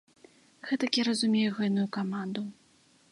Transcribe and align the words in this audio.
Гэтак 0.69 0.91
я 1.01 1.05
разумеў 1.09 1.53
гэную 1.59 1.87
каманду. 1.99 2.47